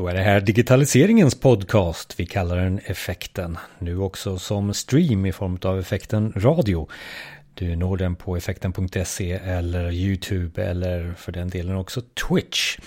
[0.00, 2.20] Då är det här digitaliseringens podcast.
[2.20, 3.58] Vi kallar den Effekten.
[3.78, 6.88] Nu också som stream i form av Effekten Radio.
[7.54, 12.78] Du når den på effekten.se eller YouTube eller för den delen också Twitch.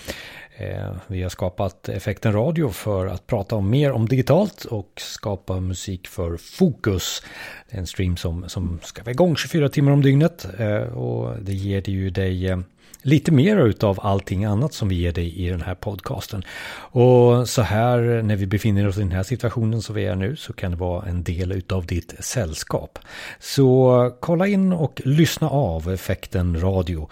[0.56, 5.60] Eh, vi har skapat Effekten Radio för att prata om mer om digitalt och skapa
[5.60, 7.22] musik för fokus.
[7.70, 11.42] Det är en stream som, som ska vara igång 24 timmar om dygnet eh, och
[11.42, 12.58] det ger ju dig eh,
[13.04, 16.42] lite mer utav allting annat som vi ger dig i den här podcasten.
[16.76, 20.36] Och så här när vi befinner oss i den här situationen som vi är nu
[20.36, 22.98] så kan det vara en del utav ditt sällskap.
[23.38, 27.08] Så kolla in och lyssna av effekten radio.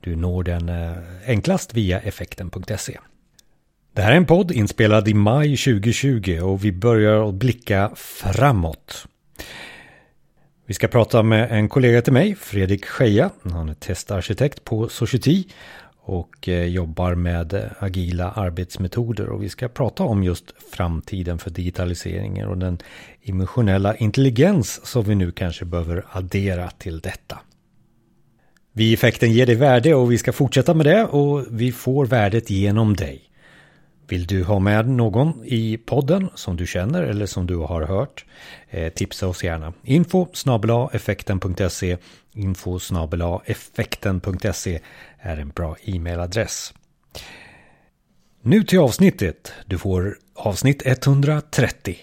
[0.00, 2.98] Du når den eh, enklast via effekten.se.
[3.92, 9.06] Det här är en podd inspelad i maj 2020 och vi börjar att blicka framåt.
[10.70, 13.30] Vi ska prata med en kollega till mig, Fredrik Scheja.
[13.42, 15.44] Han är testarkitekt på Society
[16.00, 19.28] och eh, jobbar med agila arbetsmetoder.
[19.28, 22.78] Och vi ska prata om just framtiden för digitaliseringen och den
[23.22, 27.38] emotionella intelligens som vi nu kanske behöver addera till detta.
[28.72, 32.06] Vi i effekten ger dig värde och vi ska fortsätta med det och vi får
[32.06, 33.29] värdet genom dig.
[34.10, 38.24] Vill du ha med någon i podden som du känner eller som du har hört?
[38.70, 39.72] Eh, tipsa oss gärna.
[39.84, 40.26] Info
[40.92, 41.96] effekten.se
[42.32, 42.78] Info
[43.46, 44.80] effekten.se
[45.18, 46.74] är en bra e-mailadress.
[48.42, 49.52] Nu till avsnittet.
[49.66, 51.96] Du får avsnitt 130.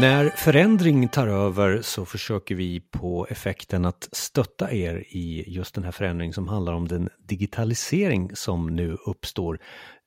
[0.00, 5.84] När förändring tar över så försöker vi på effekten att stötta er i just den
[5.84, 9.58] här förändringen som handlar om den digitalisering som nu uppstår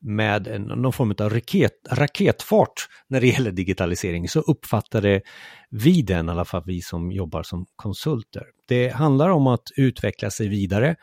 [0.01, 2.73] med en, någon form av raket, raketfart
[3.07, 5.21] när det gäller digitalisering så uppfattade
[5.69, 8.43] vi den, i alla fall vi som jobbar som konsulter.
[8.67, 10.95] Det handlar om att utveckla sig vidare,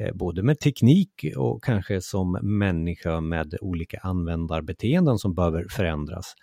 [0.00, 6.34] eh, både med teknik och kanske som människa med olika användarbeteenden som behöver förändras.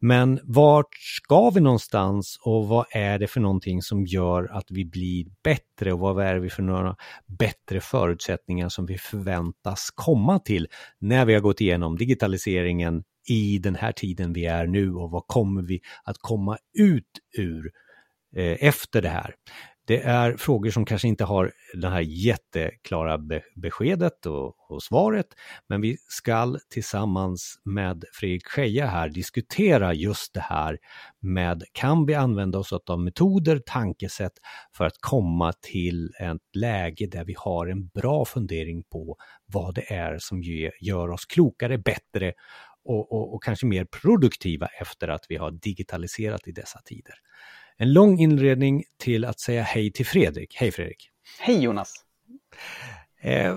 [0.00, 4.84] Men vart ska vi någonstans och vad är det för någonting som gör att vi
[4.84, 10.68] blir bättre och vad är det för några bättre förutsättningar som vi förväntas komma till
[10.98, 15.26] när vi har gått igenom digitaliseringen i den här tiden vi är nu och vad
[15.26, 17.70] kommer vi att komma ut ur
[18.36, 19.34] eh, efter det här.
[19.86, 23.18] Det är frågor som kanske inte har det här jätteklara
[23.56, 25.26] beskedet och, och svaret,
[25.68, 30.78] men vi ska tillsammans med Fredrik Scheja här diskutera just det här
[31.20, 34.32] med kan vi använda oss av metoder, tankesätt
[34.76, 39.16] för att komma till ett läge där vi har en bra fundering på
[39.46, 40.42] vad det är som
[40.80, 42.32] gör oss klokare, bättre
[42.84, 47.14] och, och, och kanske mer produktiva efter att vi har digitaliserat i dessa tider.
[47.78, 50.56] En lång inledning till att säga hej till Fredrik.
[50.56, 51.10] Hej Fredrik!
[51.40, 51.94] Hej Jonas!
[53.22, 53.56] Eh,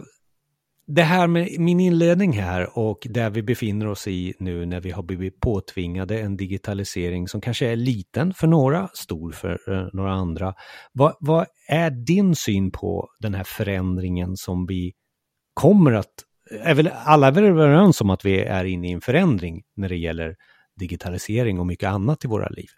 [0.87, 4.91] det här med min inledning här och där vi befinner oss i nu när vi
[4.91, 10.11] har blivit påtvingade en digitalisering som kanske är liten för några, stor för eh, några
[10.11, 10.53] andra.
[10.93, 14.93] Vad, vad är din syn på den här förändringen som vi
[15.53, 16.13] kommer att...
[16.63, 19.89] Är väl, alla är väl överens om att vi är inne i en förändring när
[19.89, 20.35] det gäller
[20.79, 22.69] digitalisering och mycket annat i våra liv?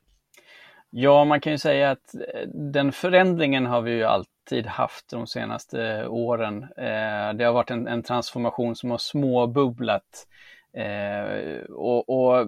[0.93, 5.27] Ja, man kan ju säga att eh, den förändringen har vi ju alltid haft de
[5.27, 6.63] senaste eh, åren.
[6.63, 10.27] Eh, det har varit en, en transformation som har småbubblat
[10.73, 12.47] eh, och, och,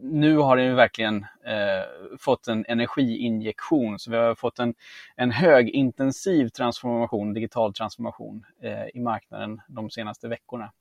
[0.00, 1.26] nu har den ju verkligen
[2.20, 3.98] fått en energiinjektion.
[3.98, 4.74] Så vi har fått en,
[5.16, 8.46] en högintensiv transformation, digital transformation
[8.94, 10.72] i marknaden de senaste veckorna.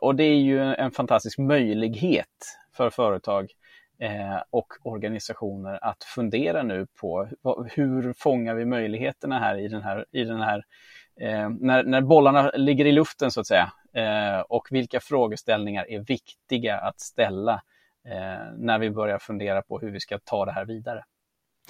[0.00, 3.52] och det är ju en fantastisk möjlighet för företag
[4.02, 7.28] Eh, och organisationer att fundera nu på
[7.70, 10.64] hur fångar vi möjligheterna här i den här, i den här
[11.20, 16.00] eh, när, när bollarna ligger i luften så att säga eh, och vilka frågeställningar är
[16.00, 17.62] viktiga att ställa
[18.08, 21.04] eh, när vi börjar fundera på hur vi ska ta det här vidare.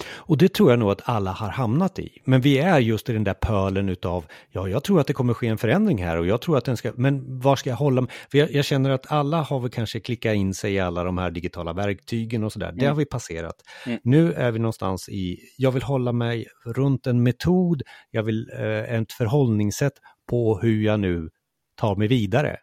[0.05, 2.21] Och det tror jag nog att alla har hamnat i.
[2.25, 5.33] Men vi är just i den där pölen utav, ja, jag tror att det kommer
[5.33, 8.01] ske en förändring här och jag tror att den ska, men var ska jag hålla
[8.01, 8.11] mig?
[8.31, 11.17] För jag, jag känner att alla har väl kanske klickat in sig i alla de
[11.17, 12.67] här digitala verktygen och sådär.
[12.67, 12.79] Mm.
[12.79, 13.55] Det har vi passerat.
[13.85, 13.99] Mm.
[14.03, 17.81] Nu är vi någonstans i, jag vill hålla mig runt en metod,
[18.11, 19.93] jag vill eh, ett förhållningssätt
[20.29, 21.29] på hur jag nu
[21.75, 22.57] tar mig vidare.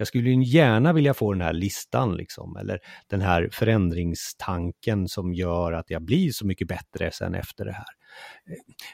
[0.00, 5.72] Jag skulle gärna vilja få den här listan liksom, eller den här förändringstanken som gör
[5.72, 7.86] att jag blir så mycket bättre sen efter det här.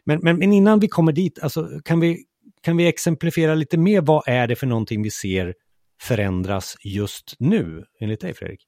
[0.04, 2.24] Men, men, men innan vi kommer dit, alltså, kan, vi,
[2.62, 5.54] kan vi exemplifiera lite mer vad är det för någonting vi ser
[6.02, 8.60] förändras just nu, enligt dig Fredrik?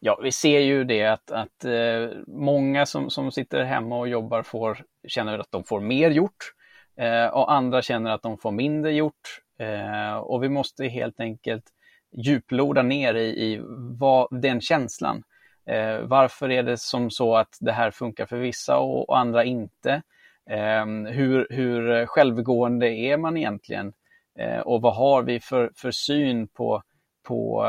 [0.00, 4.42] Ja, vi ser ju det att, att eh, många som, som sitter hemma och jobbar
[4.42, 6.52] får, känner att de får mer gjort.
[7.00, 9.41] Eh, och andra känner att de får mindre gjort.
[9.58, 11.64] Eh, och vi måste helt enkelt
[12.12, 13.60] djuploda ner i, i
[13.98, 15.22] vad, den känslan.
[15.66, 19.44] Eh, varför är det som så att det här funkar för vissa och, och andra
[19.44, 20.02] inte?
[20.50, 23.92] Eh, hur, hur självgående är man egentligen?
[24.38, 26.82] Eh, och vad har vi för, för syn på,
[27.22, 27.64] på,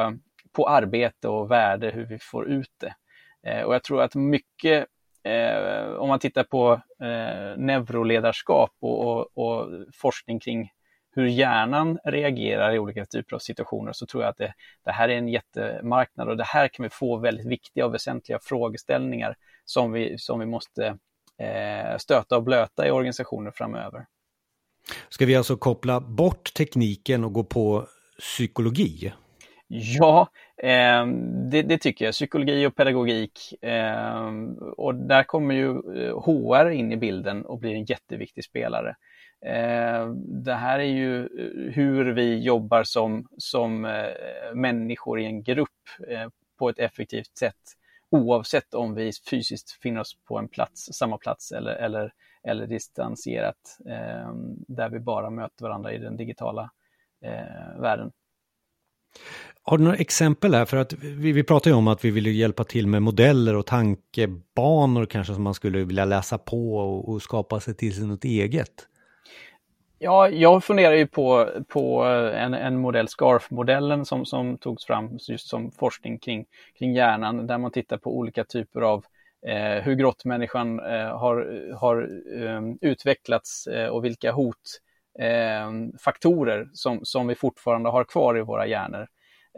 [0.51, 2.93] på arbete och värde, hur vi får ut det?
[3.43, 4.85] Eh, och jag tror att mycket
[5.23, 10.69] eh, om man tittar på eh, neuroledarskap och, och, och, forskning kring
[11.15, 14.53] hur hjärnan reagerar i olika typer av situationer så tror jag att det,
[14.85, 18.39] det, här är en jättemarknad och det här kan vi få väldigt viktiga och väsentliga
[18.41, 20.85] frågeställningar som vi, som vi måste
[21.39, 24.05] eh, stöta och blöta i organisationer framöver.
[25.09, 27.87] Ska vi alltså koppla bort tekniken och gå på
[28.19, 29.13] psykologi?
[29.67, 30.27] Ja,
[30.57, 31.05] eh,
[31.51, 32.13] det, det, tycker jag.
[32.13, 33.63] Psykologi och pedagogik.
[33.63, 34.31] Eh,
[34.77, 35.73] och där kommer ju
[36.25, 38.95] HR eh, in i bilden och blir en jätteviktig spelare.
[39.45, 44.05] Eh, det här är ju eh, hur vi jobbar som, som eh,
[44.53, 45.69] människor i en grupp
[46.59, 47.55] på ett effektivt sätt
[48.09, 52.13] oavsett om vi fysiskt finner oss på en plats, samma plats eller, eller,
[52.43, 53.77] eller distanserat
[54.67, 56.69] där vi bara möter varandra i den digitala
[57.79, 58.11] världen.
[59.63, 60.65] Har du några exempel här?
[60.65, 63.65] För att vi, vi pratar ju om att vi vill hjälpa till med modeller och
[63.65, 68.23] tankebanor kanske som man skulle vilja läsa på och, och skapa sig till sig något
[68.23, 68.87] eget.
[70.03, 75.17] Ja, jag funderar ju på, på eh, en, en modell, SCARF-modellen som, som togs fram
[75.29, 76.45] just som forskning kring,
[76.79, 79.05] kring hjärnan, där man tittar på olika typer av
[79.47, 86.99] eh, hur grottmänniskan eh, har, har um, utvecklats eh, och vilka hotfaktorer ehm, eh, som,
[87.03, 89.07] som vi fortfarande har kvar i våra hjärnor.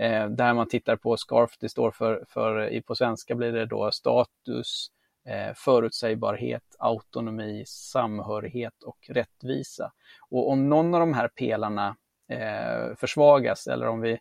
[0.01, 3.91] Eh, där man tittar på SCARF, det står för, för på svenska blir det då
[3.91, 4.87] status,
[5.27, 9.91] eh, förutsägbarhet, autonomi, samhörighet och rättvisa.
[10.29, 11.95] Och om någon av de här pelarna
[12.29, 14.19] eh, försvagas eller om, vi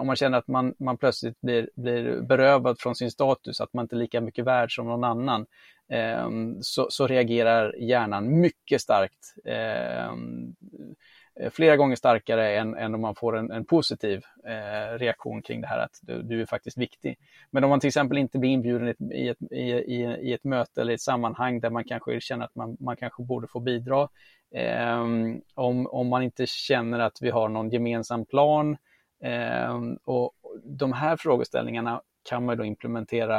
[0.00, 3.84] om man känner att man, man plötsligt blir, blir berövad från sin status, att man
[3.84, 5.46] inte är lika mycket värd som någon annan,
[5.92, 6.28] eh,
[6.60, 10.12] så, så, reagerar hjärnan mycket starkt eh,
[11.40, 15.60] Eh, flera gånger starkare än, än om man får en, en positiv eh, reaktion kring
[15.60, 17.18] det här att du, du, är faktiskt viktig.
[17.50, 19.42] Men om man till exempel inte blir inbjuden i ett, i ett,
[19.88, 23.22] i, i ett möte eller ett sammanhang där man kanske känner att man, man kanske
[23.22, 24.08] borde få bidra,
[24.54, 25.00] eh,
[25.54, 28.76] om, om man inte känner att vi har någon gemensam plan
[29.24, 30.32] eh, och
[30.64, 33.38] de här frågeställningarna kan man då implementera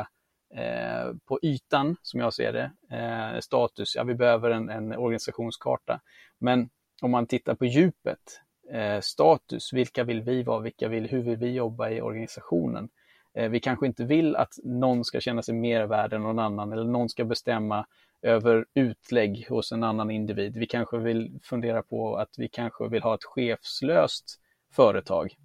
[0.56, 2.72] eh, på ytan, som jag ser det.
[2.98, 6.00] Eh, status, ja vi behöver en, en organisationskarta.
[6.40, 6.70] Men
[7.02, 11.38] om man tittar på djupet, eh, status, vilka vill vi vara, vilka vill, hur vill
[11.38, 12.90] vi jobba i organisationen?
[13.34, 16.72] Eh, vi kanske inte vill att någon ska känna sig mer värd än någon annan
[16.74, 17.86] eller någon ska bestämma
[18.22, 20.58] över utlägg hos en annan individ.
[20.58, 24.40] Vi kanske vill fundera på att vi kanske vill ha ett chefslöst
[24.72, 25.36] företag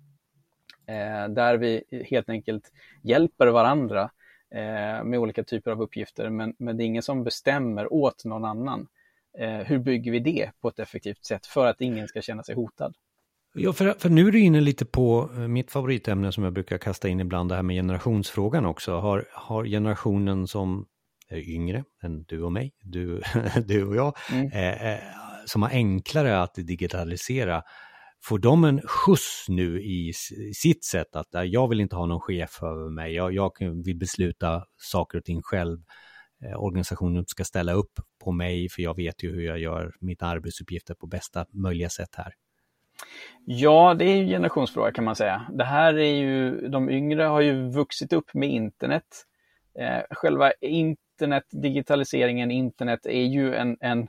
[0.86, 4.10] eh, där vi helt enkelt hjälper varandra
[4.50, 8.44] eh, med olika typer av uppgifter, men, men det är ingen som bestämmer åt någon
[8.44, 8.88] annan.
[9.38, 12.54] Eh, hur bygger vi det på ett effektivt sätt för att ingen ska känna sig
[12.54, 12.94] hotad?
[13.54, 16.78] Ja, för, för nu är du inne lite på eh, mitt favoritämne som jag brukar
[16.78, 18.96] kasta in ibland, det här med generationsfrågan också.
[18.96, 20.86] Har, har generationen som
[21.28, 23.22] är yngre än du och mig, du,
[23.66, 24.52] du och jag, mm.
[24.52, 24.98] eh, eh
[25.46, 27.62] som har enklare att digitalisera,
[28.24, 30.12] får de en skjuts nu i
[30.54, 33.52] sitt sätt att jag vill inte ha någon chef över mig, jag, jag
[33.84, 35.78] vill besluta saker och ting själv.
[36.44, 37.92] Eh, organisationen ska ställa upp
[38.24, 42.14] på mig för jag vet ju hur jag gör mitt arbetsuppgifter på bästa möjliga sätt
[42.16, 42.32] här.
[43.44, 45.46] Ja, det är ju generationsfråga kan man säga.
[45.52, 49.06] Det här är ju, de yngre har ju vuxit upp med internet.
[49.78, 54.08] Eh, själva internet, digitaliseringen, internet är ju en, en,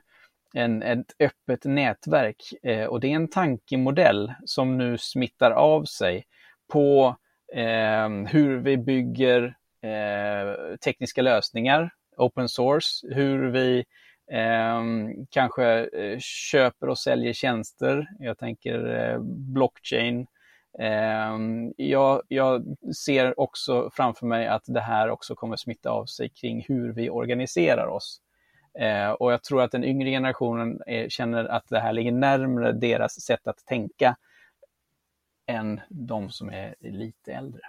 [0.53, 6.24] en ett öppet nätverk eh, och det är en tankemodell som nu smittar av sig
[6.67, 7.17] på
[7.53, 13.86] eh, hur vi bygger eh, tekniska lösningar open source, hur vi
[14.31, 18.07] ehm, eh, kanske köper och säljer tjänster.
[18.19, 20.27] Jag tänker eh, blockchain.
[20.79, 21.38] Eh,
[21.77, 26.65] jag, jag, ser också framför mig att det här också kommer smitta av sig kring
[26.67, 28.21] hur vi organiserar oss.
[28.79, 32.71] Eh, och jag tror att den yngre generationen är, känner att det här ligger närmre
[32.71, 34.15] deras sätt att tänka
[35.47, 37.62] än de som är lite äldre.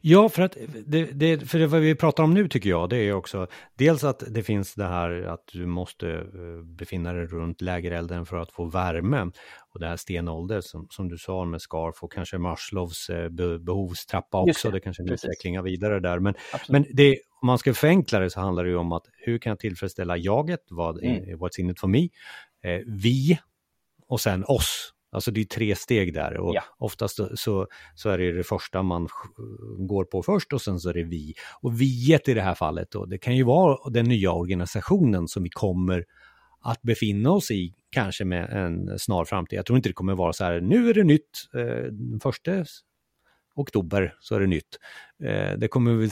[0.00, 2.96] Ja, för att det, det, för det vad vi pratar om nu tycker jag, det
[2.96, 7.60] är också dels att det finns det här att du måste eh, befinna dig runt
[7.60, 9.30] lägerelden för att få värme.
[9.74, 14.40] Och det här stenålder som, som du sa med scarf och kanske Maslows eh, behovstrappa
[14.40, 14.76] också, det.
[14.76, 16.18] det kanske en utveckling vidare där.
[16.18, 16.34] Men,
[16.68, 19.50] men det, om man ska förenkla det så handlar det ju om att hur kan
[19.50, 21.38] jag tillfredsställa jaget, vad, mm.
[21.38, 22.08] what's in it for me,
[22.64, 23.38] eh, vi
[24.08, 26.62] och sen oss Alltså det är tre steg där och ja.
[26.78, 29.08] oftast så, så är det det första man
[29.78, 31.34] går på först och sen så är det vi.
[31.60, 35.42] Och viet i det här fallet då, det kan ju vara den nya organisationen som
[35.42, 36.04] vi kommer
[36.62, 39.56] att befinna oss i, kanske med en snar framtid.
[39.56, 42.64] Jag tror inte det kommer vara så här, nu är det nytt, eh, första
[43.54, 44.78] oktober så är det nytt.
[45.24, 46.10] Eh, det kommer väl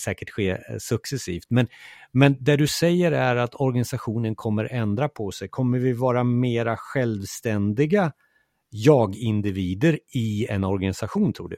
[0.00, 1.46] säkert ske eh, successivt.
[1.48, 1.68] Men,
[2.12, 5.48] men det du säger är att organisationen kommer ändra på sig.
[5.48, 8.12] Kommer vi vara mera självständiga
[8.76, 11.56] jag-individer i en organisation tror du?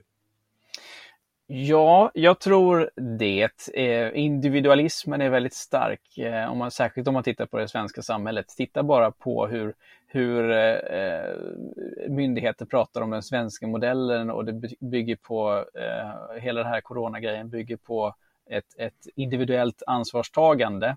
[1.47, 3.75] Ja, jag tror det.
[3.75, 8.03] Eh, individualismen är väldigt stark, eh, om man, särskilt om man tittar på det svenska
[8.03, 8.49] samhället.
[8.49, 9.75] Titta bara på hur,
[10.07, 11.35] hur eh,
[12.09, 17.51] myndigheter pratar om den svenska modellen och det bygger på, eh, hela den här coronagrejen
[17.51, 18.15] bygger på
[18.51, 20.97] ett, ett individuellt ansvarstagande.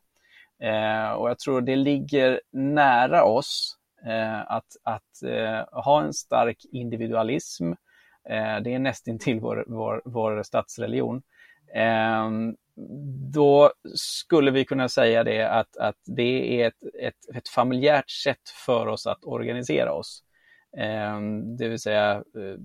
[1.18, 7.74] och jag tror det ligger nära oss Eh, att, att eh, ha en stark individualism
[8.30, 11.22] Eh, det är nästintill vår, vår, vår statsreligion.
[11.74, 12.56] Ehm,
[13.34, 18.50] då skulle vi kunna säga det att, att det är ett, ett, ett familjärt sätt
[18.66, 20.24] för oss att organisera oss.
[20.78, 22.60] Ehm, det vill säga eh,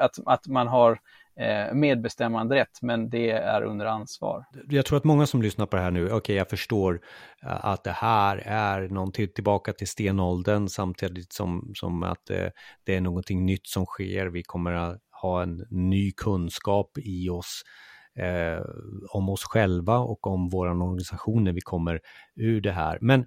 [0.00, 0.98] att, att man har
[1.36, 4.44] Eh, medbestämmanderätt, men det är under ansvar.
[4.68, 7.00] Jag tror att många som lyssnar på det här nu, okej, okay, jag förstår
[7.42, 12.50] eh, att det här är någonting tillbaka till stenåldern samtidigt som, som att det, eh,
[12.84, 14.26] det är någonting nytt som sker.
[14.26, 17.62] Vi kommer att ha en ny kunskap i oss
[18.18, 18.64] eh,
[19.10, 22.00] om oss själva och om våran organisation när vi kommer
[22.36, 22.98] ur det här.
[23.00, 23.26] Men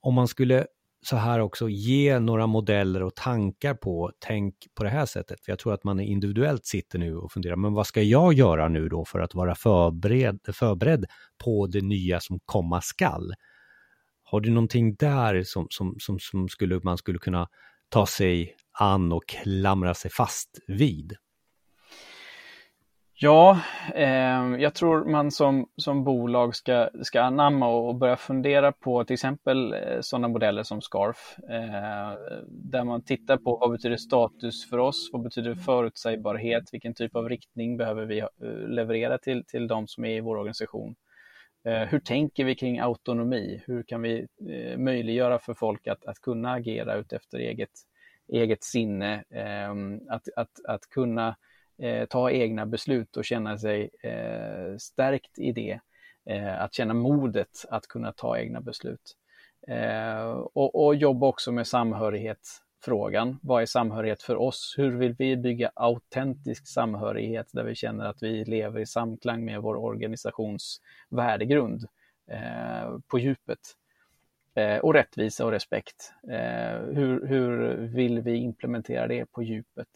[0.00, 0.66] om man skulle
[1.06, 5.44] så här också ge några modeller och tankar på, tänk på det här sättet.
[5.44, 8.68] För jag tror att man individuellt sitter nu och funderar, men vad ska jag göra
[8.68, 11.04] nu då för att vara förberedd, förberedd
[11.44, 13.34] på det nya som komma skall?
[14.22, 17.48] Har du någonting där som, som, som, som skulle, man skulle kunna
[17.88, 21.16] ta sig an och klamra sig fast vid?
[23.24, 23.60] Ja,
[23.94, 29.14] eh, jag tror man som, som bolag ska, ska anamma och börja fundera på till
[29.14, 34.78] exempel eh, sådana modeller som Scarf, eh, där man tittar på vad betyder status för
[34.78, 38.28] oss, vad betyder förutsägbarhet, vilken typ av riktning behöver vi eh,
[38.68, 40.94] leverera till, till de som är i vår organisation.
[41.64, 43.62] Eh, hur tänker vi kring autonomi?
[43.66, 47.72] Hur kan vi eh, möjliggöra för folk att, att kunna agera utefter eget,
[48.28, 51.36] eget sinne, ehm, att, att, att kunna
[51.78, 55.80] eh, ta egna beslut och känna sig eh, stärkt i det.
[56.26, 59.16] Eh, att känna modet att kunna ta egna beslut.
[59.68, 63.38] Eh, och, och jobba också med samhörighetsfrågan.
[63.42, 64.74] Vad är samhörighet för oss?
[64.76, 69.62] Hur vill vi bygga autentisk samhörighet där vi känner att vi lever i samklang med
[69.62, 71.84] vår organisations värdegrund
[72.30, 73.60] eh, på djupet?
[74.54, 76.12] Eh, och rättvisa och respekt.
[76.30, 79.88] Eh, hur, hur vill vi implementera det på djupet?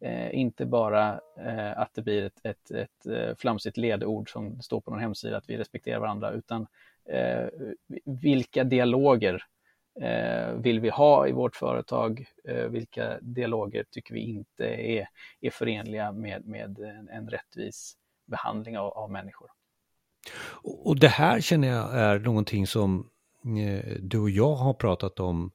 [0.00, 4.80] Eh, inte bara eh, att det blir ett, ett, ett eh, flamsigt ledord som står
[4.80, 6.66] på någon hemsida att vi respekterar varandra, utan
[7.04, 7.46] eh,
[8.04, 9.42] vilka dialoger
[10.00, 12.26] eh, vill vi ha i vårt företag?
[12.44, 15.08] Eh, vilka dialoger tycker vi inte är,
[15.40, 19.48] är förenliga med, med en, en rättvis behandling av, av människor?
[20.62, 23.10] Och det här känner jag är någonting som
[23.44, 25.50] eh, du och jag har pratat om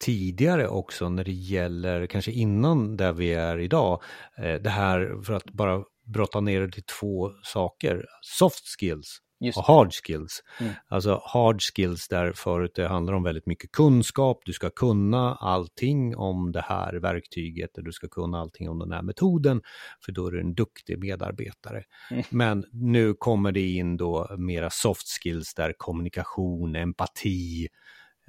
[0.00, 4.02] tidigare också när det gäller, kanske innan där vi är idag,
[4.38, 9.20] eh, det här för att bara brotta ner det till två saker, soft skills
[9.56, 10.42] och hard skills.
[10.60, 10.72] Mm.
[10.88, 16.16] Alltså hard skills där förut det handlar om väldigt mycket kunskap, du ska kunna allting
[16.16, 19.62] om det här verktyget, du ska kunna allting om den här metoden,
[20.04, 21.84] för då är du en duktig medarbetare.
[22.10, 22.24] Mm.
[22.30, 27.68] Men nu kommer det in då mera soft skills där kommunikation, empati,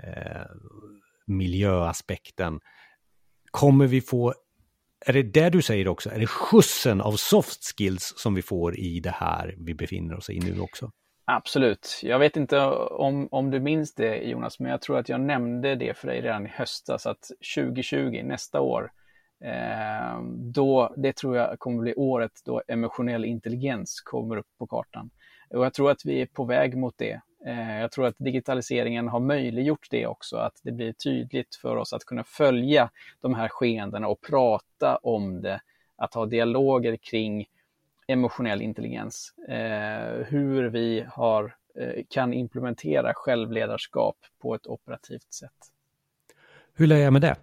[0.03, 0.45] eh,
[1.25, 2.59] miljöaspekten.
[3.51, 4.33] Kommer vi få,
[5.05, 8.79] är det det du säger också, är det skjutsen av soft skills som vi får
[8.79, 10.91] i det här vi befinner oss i nu också?
[11.25, 11.99] Absolut.
[12.03, 15.75] Jag vet inte om, om du minns det Jonas, men jag tror att jag nämnde
[15.75, 18.91] det för dig redan i höstas att 2020, nästa år,
[19.43, 20.21] eh,
[20.53, 25.09] då, det tror jag kommer bli året då emotionell intelligens kommer upp på kartan.
[25.49, 27.21] Och jag tror att vi är på väg mot det.
[27.45, 31.93] Eh, jag tror att digitaliseringen har möjliggjort det också, att det blir tydligt för oss
[31.93, 32.89] att kunna följa
[33.21, 35.61] de här skeendena och prata om det,
[35.95, 37.45] att ha dialoger kring
[38.07, 45.71] emotionell intelligens, eh, hur vi har, eh, kan implementera självledarskap på ett operativt sätt.
[46.73, 47.35] Hur lär jag mig det?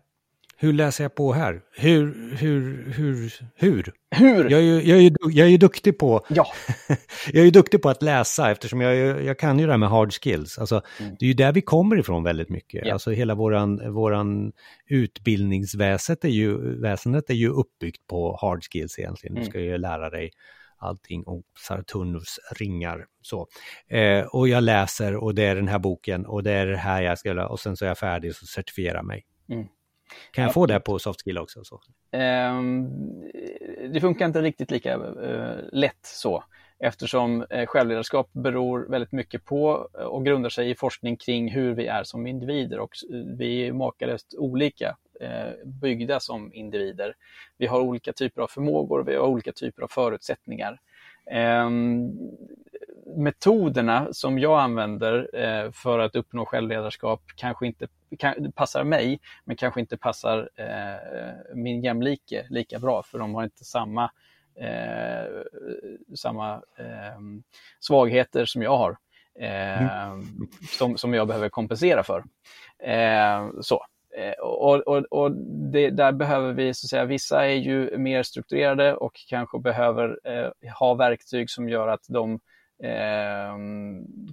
[0.61, 1.61] Hur läser jag på här?
[1.77, 3.93] Hur, hur, hur, hur?
[4.11, 4.51] Hur?
[4.51, 6.47] Jag är ju, jag är, jag är ju duktig på, Ja.
[7.33, 9.89] jag är ju duktig på att läsa eftersom jag, jag kan ju det här med
[9.89, 10.59] hard skills.
[10.59, 11.17] Alltså, Mm.
[11.19, 12.87] Det är ju där vi kommer ifrån väldigt mycket.
[12.87, 12.93] Ja.
[12.93, 14.53] Alltså hela våran, våran
[14.87, 19.35] utbildningsväsendet är ju, väsendet är ju uppbyggt på hard skills egentligen.
[19.35, 19.51] Du Mm.
[19.51, 20.31] ska ju lära dig
[20.81, 23.05] allting om Saturnus ringar.
[23.23, 23.47] Så.
[23.91, 27.03] Eh, och jag läser och det är den här boken och det är det här
[27.03, 29.25] jag ska lära och sen så är jag färdig och så certifierar mig.
[29.53, 29.67] Mm.
[30.31, 31.65] Kan jag få det på soft skill också?
[31.65, 31.81] Så?
[32.13, 32.89] Ehm,
[33.93, 36.45] det funkar inte riktigt lika eh, lätt så
[36.79, 41.75] eftersom eh, självledarskap beror väldigt mycket på eh, och grundar sig i forskning kring hur
[41.75, 42.91] vi är som individer och
[43.39, 44.97] vi är makalöst olika
[45.65, 47.15] byggda som individer.
[47.57, 50.79] Vi har olika typer av förmågor, vi har olika typer av förutsättningar.
[53.17, 57.89] Metoderna som jag använder eh, för att uppnå självledarskap kanske inte
[58.19, 63.45] kan, passar mig, men kanske inte passar eh, min jämlike lika bra, för de har
[63.45, 64.11] inte samma,
[64.61, 65.27] eh,
[66.17, 67.21] samma eh,
[67.81, 68.97] svagheter som jag har,
[69.41, 70.19] eh,
[70.79, 72.25] som, som jag behöver kompensera för.
[72.83, 73.85] Eh, så.
[74.43, 75.31] Och, och, och
[75.73, 80.19] det, där behöver vi, så att säga, vissa är ju mer strukturerade och kanske behöver
[80.25, 82.41] eh, ha verktyg som gör att de
[82.83, 83.57] eh,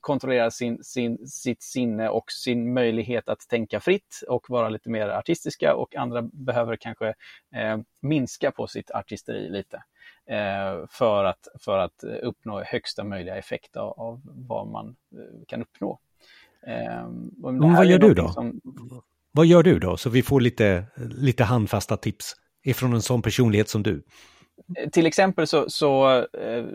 [0.02, 5.08] kontrollerar sin, sin, sitt sinne och sin möjlighet att tänka fritt och vara lite mer
[5.08, 7.08] artistiska och andra behöver kanske
[7.56, 9.84] eh, minska på sitt artisteri lite
[10.30, 15.62] eh, för, att, för att uppnå högsta möjliga effekt av, av vad man eh, kan
[15.62, 16.00] uppnå.
[16.68, 18.30] Eh, det Men vad gör du då?
[18.30, 18.62] Som,
[19.32, 19.98] Vad gör du då?
[19.98, 24.04] Så vi får lite, lite handfasta tips ifrån en sån personlighet som du
[24.92, 26.66] till exempel så, så eh,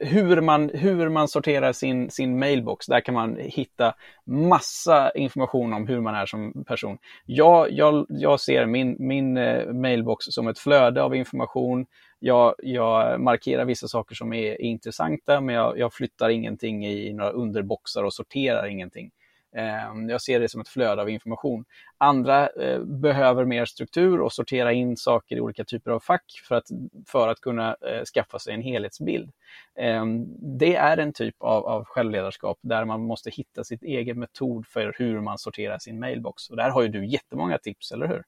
[0.00, 3.94] hur, man, hur man sorterar sin, sin mailbox, där kan man hitta
[4.26, 6.98] massa information om hur man är som person.
[7.26, 11.86] Jag, jag, jag ser min, min eh, mailbox som ett flöde av information.
[12.18, 17.12] Jag, jag markerar vissa saker som är, är intressanta, men jag, jag flyttar ingenting i
[17.12, 19.10] några underboxar och sorterar ingenting.
[19.54, 21.64] Ehm, jag ser det som ett flöde av information.
[21.98, 26.54] Andra eh, behöver mer struktur och sortera in saker i olika typer av fack för
[26.54, 26.66] att,
[27.06, 29.32] för att kunna eh, skaffa sig en helhetsbild.
[29.76, 30.26] Ehm,
[30.58, 34.94] det är en typ av, av självledarskap där man måste hitta sitt egen metod för
[34.98, 36.50] hur man sorterar sin mailbox.
[36.50, 38.24] Och där har ju du jättemånga tips, eller hur?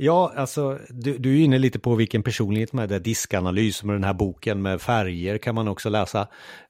[0.00, 4.04] Ja, alltså du, du är inne lite på vilken personlighet med det, diskanalys med den
[4.04, 6.18] här boken med färger kan man också läsa.
[6.18, 6.26] Är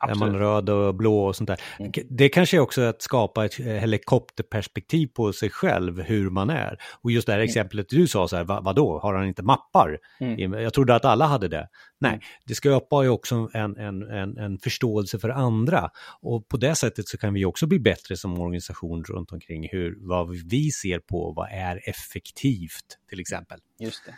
[0.07, 0.35] man Absolut.
[0.37, 1.61] röd och blå och sånt där.
[1.79, 1.93] Mm.
[2.11, 6.79] Det kanske är också att skapa ett eh, helikopterperspektiv på sig själv, hur man är.
[7.03, 9.99] Och just det här exemplet du sa, så här, vad, vadå, har han inte mappar?
[10.21, 10.53] Mm.
[10.53, 11.69] Jag trodde att alla hade det.
[12.01, 12.21] Nej, Mm.
[12.47, 15.91] det skapar ju också en, en, en, en förståelse för andra.
[16.23, 19.97] Och på det sättet så kan vi också bli bättre som organisation runt omkring hur,
[20.09, 23.59] vad vi ser på, vad är effektivt till exempel.
[23.79, 24.15] Just det.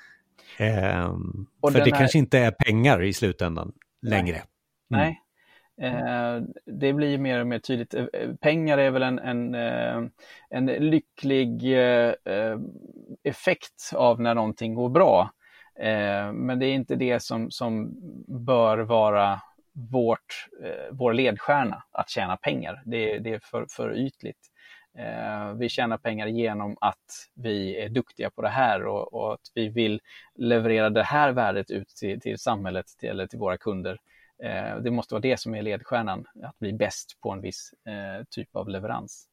[0.65, 3.73] Ehm, för det här- kanske inte är pengar i slutändan
[4.03, 4.37] längre.
[4.37, 4.47] Mm.
[4.89, 5.21] Nej.
[5.83, 7.95] Eh, det blir mer och mer tydligt.
[7.95, 10.03] Eh, eh, Pengar är väl en, en, eh,
[10.51, 11.65] en lycklig
[13.23, 15.31] effekt av när någonting går bra.
[15.81, 17.91] Eh, men det är inte det som, som
[18.45, 19.41] bör vara
[19.73, 22.83] vårt, eh, vår ledstjärna, att tjäna pengar.
[22.85, 24.39] Det, det är för, för ytligt.
[24.99, 29.51] Eh, vi tjänar pengar genom att vi är duktiga på det här och, och att
[29.55, 30.01] vi vill
[30.35, 33.99] leverera det här värdet ut till, till samhället till, eller till våra kunder.
[34.43, 38.25] Eh, det måste vara det som är ledstjärnan, att bli bäst på en viss eh,
[38.31, 39.27] typ av leverans.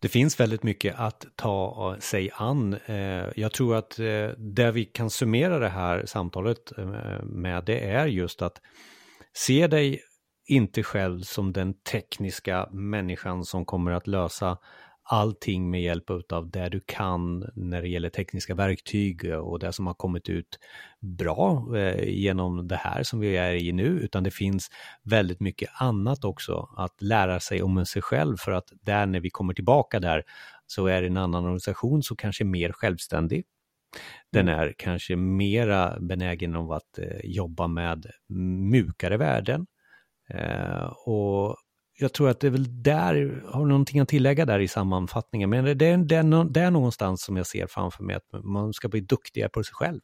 [0.00, 2.76] Det finns väldigt mycket att ta sig an.
[3.34, 3.96] Jag tror att
[4.36, 6.72] det vi kan summera det här samtalet
[7.22, 8.60] med det är just att
[9.32, 10.02] se dig
[10.48, 14.58] inte själv som den tekniska människan som kommer att lösa
[15.10, 19.86] allting med hjälp av det du kan när det gäller tekniska verktyg och det som
[19.86, 20.58] har kommit ut
[21.00, 24.70] bra eh, genom det här som vi är i nu, utan det finns
[25.02, 29.30] väldigt mycket annat också att lära sig om sig själv för att där när vi
[29.30, 30.22] kommer tillbaka där
[30.66, 33.44] så är det en annan organisation som kanske är mer självständig.
[34.32, 38.06] Den är kanske mera benägen av att eh, jobba med
[38.70, 39.66] mjukare värden.
[40.28, 41.56] Eh, och
[42.00, 45.50] jag tror att det är väl där, har du någonting att tillägga där i sammanfattningen,
[45.50, 48.72] men det är, det, är, det är någonstans som jag ser framför mig att man
[48.72, 50.00] ska bli duktigare på sig själv.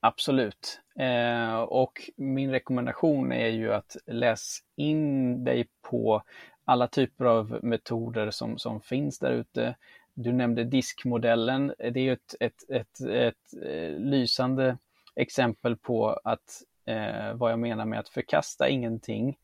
[0.00, 0.80] Absolut.
[0.98, 6.22] Eh, och min rekommendation är ju att läs in dig på
[6.64, 9.76] alla typer av metoder som, som finns där ute.
[10.14, 11.74] Du nämnde diskmodellen.
[11.78, 14.78] Det är ju ett, ett, ett, ett eh, lysande
[15.14, 19.36] exempel på att eh, vad jag menar med att förkasta ingenting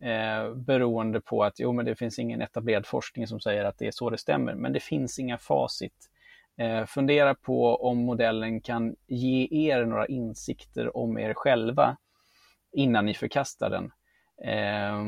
[0.00, 3.86] eh, beroende på att jo, men det finns ingen etablerad forskning som säger att det
[3.86, 6.10] är så det stämmer, men det finns inga facit.
[6.58, 11.96] Eh, fundera på om modellen kan ge er några insikter om er själva
[12.72, 13.92] innan ni förkastar den.
[14.44, 14.98] Eh,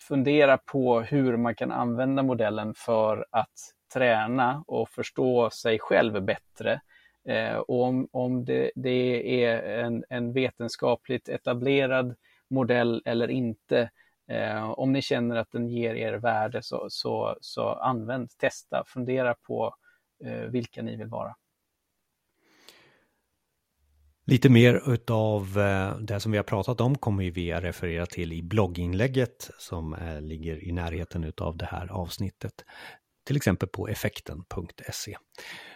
[0.00, 6.80] fundera på hur man kan använda modellen för att träna och förstå sig själv bättre.
[7.28, 12.14] Eh, och om, om det, det är en, en, vetenskapligt etablerad
[12.50, 13.90] modell eller inte,
[14.28, 19.34] eh, om ni känner att den ger er värde så, så, så använd, testa, fundera
[19.34, 19.74] på
[20.24, 21.34] eh, vilka ni vill vara.
[24.26, 28.32] Lite mer utav eh, det som vi har pratat om kommer vi att referera till
[28.32, 32.64] i blogginlägget som eh, ligger i närheten utav det här avsnittet.
[33.26, 35.16] Till exempel på effekten.se.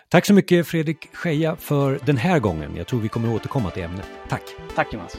[0.08, 2.76] Tack så mycket Fredrik Scheja för den här gången.
[2.76, 4.10] Jag tror vi kommer återkomma till ämnet.
[4.28, 4.42] Tack!
[4.74, 5.18] Tack Jonas!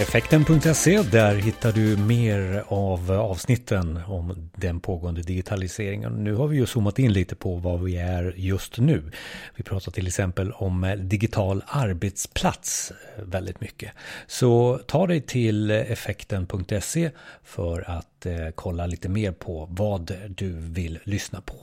[0.00, 6.12] Effekten.se, där hittar du mer av avsnitten om den pågående digitaliseringen.
[6.24, 9.10] Nu har vi ju zoomat in lite på vad vi är just nu.
[9.56, 13.92] Vi pratar till exempel om digital arbetsplats eh, väldigt mycket.
[14.26, 17.10] Så ta dig till effekten.se
[17.44, 21.56] för att eh, kolla lite mer på vad du vill lyssna på.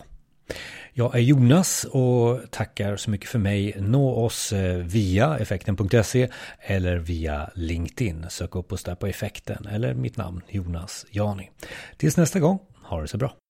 [0.94, 3.76] Jag är Jonas och tackar så mycket för mig.
[3.80, 6.30] Nå oss eh, via effekten.se
[6.60, 8.26] eller via LinkedIn.
[8.30, 11.52] Sök upp oss där på effekten eller mitt namn Jonas Jani.
[11.98, 13.45] Tills nästa gång, ha det så bra.